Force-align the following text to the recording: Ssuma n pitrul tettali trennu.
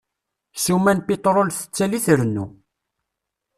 Ssuma 0.57 0.91
n 0.97 0.99
pitrul 1.07 1.49
tettali 1.51 1.99
trennu. 2.05 2.45